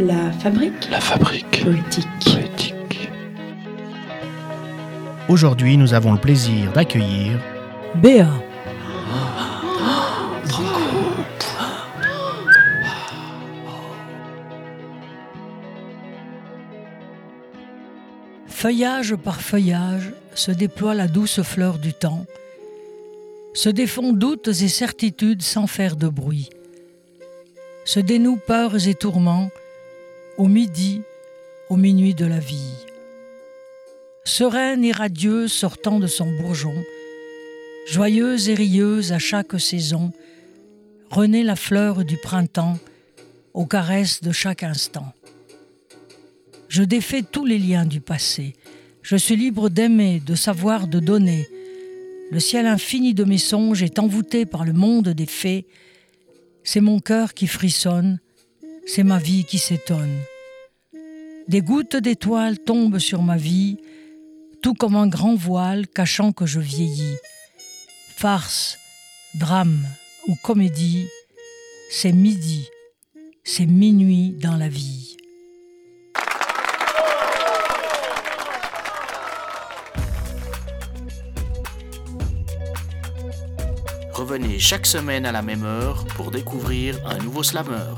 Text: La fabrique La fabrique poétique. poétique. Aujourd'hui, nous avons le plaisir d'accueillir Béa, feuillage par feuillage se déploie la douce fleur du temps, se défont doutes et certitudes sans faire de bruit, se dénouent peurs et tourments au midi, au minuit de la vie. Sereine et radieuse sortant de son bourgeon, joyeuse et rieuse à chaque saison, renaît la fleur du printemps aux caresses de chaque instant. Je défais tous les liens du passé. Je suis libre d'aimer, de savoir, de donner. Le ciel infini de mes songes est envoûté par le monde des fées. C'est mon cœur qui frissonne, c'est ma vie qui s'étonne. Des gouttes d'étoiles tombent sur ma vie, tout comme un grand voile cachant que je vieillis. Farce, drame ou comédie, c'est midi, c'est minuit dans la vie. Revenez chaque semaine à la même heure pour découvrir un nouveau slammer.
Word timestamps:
La 0.00 0.32
fabrique 0.32 0.88
La 0.90 0.98
fabrique 0.98 1.62
poétique. 1.62 2.08
poétique. 2.24 3.10
Aujourd'hui, 5.28 5.76
nous 5.76 5.92
avons 5.92 6.12
le 6.12 6.18
plaisir 6.18 6.72
d'accueillir 6.72 7.38
Béa, 7.96 8.30
feuillage 18.46 19.16
par 19.16 19.42
feuillage 19.42 20.14
se 20.34 20.50
déploie 20.50 20.94
la 20.94 21.08
douce 21.08 21.42
fleur 21.42 21.76
du 21.76 21.92
temps, 21.92 22.24
se 23.52 23.68
défont 23.68 24.14
doutes 24.14 24.48
et 24.48 24.68
certitudes 24.68 25.42
sans 25.42 25.66
faire 25.66 25.96
de 25.96 26.08
bruit, 26.08 26.48
se 27.84 28.00
dénouent 28.00 28.40
peurs 28.46 28.88
et 28.88 28.94
tourments 28.94 29.50
au 30.40 30.48
midi, 30.48 31.02
au 31.68 31.76
minuit 31.76 32.14
de 32.14 32.24
la 32.24 32.38
vie. 32.38 32.72
Sereine 34.24 34.82
et 34.86 34.90
radieuse 34.90 35.52
sortant 35.52 36.00
de 36.00 36.06
son 36.06 36.32
bourgeon, 36.40 36.74
joyeuse 37.86 38.48
et 38.48 38.54
rieuse 38.54 39.12
à 39.12 39.18
chaque 39.18 39.60
saison, 39.60 40.12
renaît 41.10 41.42
la 41.42 41.56
fleur 41.56 42.06
du 42.06 42.16
printemps 42.16 42.78
aux 43.52 43.66
caresses 43.66 44.22
de 44.22 44.32
chaque 44.32 44.62
instant. 44.62 45.12
Je 46.70 46.84
défais 46.84 47.20
tous 47.20 47.44
les 47.44 47.58
liens 47.58 47.84
du 47.84 48.00
passé. 48.00 48.54
Je 49.02 49.16
suis 49.16 49.36
libre 49.36 49.68
d'aimer, 49.68 50.22
de 50.24 50.34
savoir, 50.34 50.86
de 50.86 51.00
donner. 51.00 51.46
Le 52.30 52.40
ciel 52.40 52.64
infini 52.64 53.12
de 53.12 53.24
mes 53.24 53.36
songes 53.36 53.82
est 53.82 53.98
envoûté 53.98 54.46
par 54.46 54.64
le 54.64 54.72
monde 54.72 55.10
des 55.10 55.26
fées. 55.26 55.66
C'est 56.64 56.80
mon 56.80 56.98
cœur 56.98 57.34
qui 57.34 57.46
frissonne, 57.46 58.20
c'est 58.86 59.04
ma 59.04 59.18
vie 59.18 59.44
qui 59.44 59.58
s'étonne. 59.58 60.16
Des 61.50 61.62
gouttes 61.62 61.96
d'étoiles 61.96 62.60
tombent 62.60 63.00
sur 63.00 63.24
ma 63.24 63.36
vie, 63.36 63.78
tout 64.62 64.72
comme 64.72 64.94
un 64.94 65.08
grand 65.08 65.34
voile 65.34 65.88
cachant 65.88 66.30
que 66.30 66.46
je 66.46 66.60
vieillis. 66.60 67.16
Farce, 68.16 68.78
drame 69.34 69.84
ou 70.28 70.36
comédie, 70.44 71.08
c'est 71.90 72.12
midi, 72.12 72.68
c'est 73.42 73.66
minuit 73.66 74.30
dans 74.40 74.54
la 74.56 74.68
vie. 74.68 75.16
Revenez 84.12 84.60
chaque 84.60 84.86
semaine 84.86 85.26
à 85.26 85.32
la 85.32 85.42
même 85.42 85.64
heure 85.64 86.06
pour 86.14 86.30
découvrir 86.30 87.04
un 87.04 87.18
nouveau 87.18 87.42
slammer. 87.42 87.96